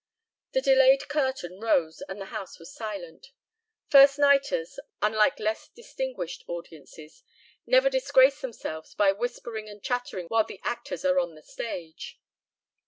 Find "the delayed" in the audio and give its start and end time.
0.53-1.07